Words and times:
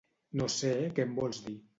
No 0.39 0.47
sé 0.53 0.71
què 0.99 1.05
em 1.09 1.11
vols 1.19 1.43
dir. 1.49 1.55